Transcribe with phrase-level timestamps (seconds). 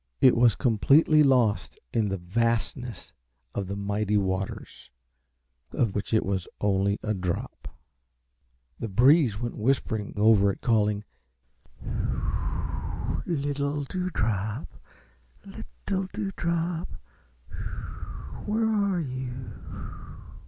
[0.19, 3.13] It was completely lost in the vastness
[3.53, 4.89] of the mighty waters
[5.73, 7.67] of which it was only a drop.
[8.79, 11.03] The breeze went whispering over it, calling,
[13.27, 14.69] "Little Dewdrop,
[15.45, 16.89] little Dewdrop,
[18.47, 19.51] where are you?"